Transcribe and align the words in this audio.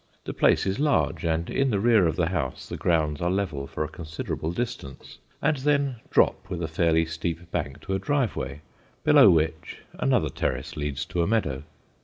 The 0.23 0.33
place 0.33 0.65
is 0.65 0.79
large, 0.79 1.23
and 1.23 1.47
in 1.47 1.69
the 1.69 1.79
rear 1.79 2.07
of 2.07 2.15
the 2.15 2.29
house 2.29 2.67
the 2.67 2.75
grounds 2.75 3.21
are 3.21 3.29
level 3.29 3.67
for 3.67 3.83
a 3.83 3.87
considerable 3.87 4.51
distance 4.51 5.19
and 5.43 5.57
then 5.57 5.97
drop 6.09 6.49
with 6.49 6.63
a 6.63 6.67
fairly 6.67 7.05
steep 7.05 7.51
bank 7.51 7.81
to 7.81 7.93
a 7.93 7.99
driveway, 7.99 8.61
below 9.03 9.29
which 9.29 9.81
another 9.93 10.29
terrace 10.29 10.75
leads 10.75 11.05
to 11.05 11.21
a 11.21 11.27
meadow. 11.27 11.61